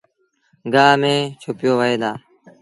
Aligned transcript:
گآه 0.73 0.95
ميݩ 1.01 1.31
ڇُپيو 1.41 1.73
وهيݩ 1.79 1.99
دآ 2.01 2.11